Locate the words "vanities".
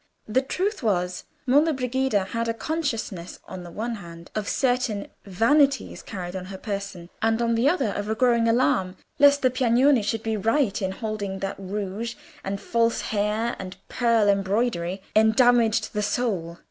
5.25-6.01